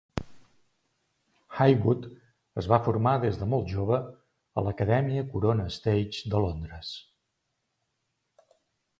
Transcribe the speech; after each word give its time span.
Haywoode 1.57 2.07
es 2.61 2.69
va 2.71 2.79
formar 2.87 3.13
des 3.25 3.37
de 3.41 3.47
molt 3.51 3.69
jove 3.73 3.99
a 4.61 4.63
l'Acadèmia 4.67 5.25
Corona 5.35 5.67
Stage 5.75 6.31
de 6.35 6.41
Londres. 6.45 6.89